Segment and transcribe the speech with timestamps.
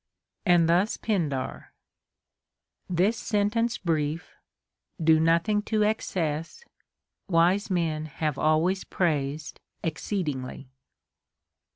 [0.47, 1.73] And thus Pindar:—
[2.99, 4.23] This sentence briet,
[4.99, 6.65] Do nothing to excess,
[7.27, 10.71] Wise men have always praised exceedingly.